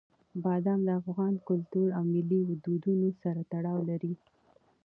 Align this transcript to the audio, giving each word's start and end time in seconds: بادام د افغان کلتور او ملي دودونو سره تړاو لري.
بادام 0.43 0.79
د 0.87 0.89
افغان 1.01 1.33
کلتور 1.47 1.87
او 1.97 2.03
ملي 2.13 2.41
دودونو 2.65 3.09
سره 3.21 3.39
تړاو 3.51 3.79
لري. 3.89 4.13